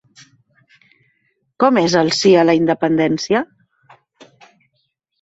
Com 1.65 1.79
és 1.83 1.97
el 2.01 2.11
sí 2.21 2.33
a 2.41 2.49
la 2.49 2.59
independència? 2.63 3.45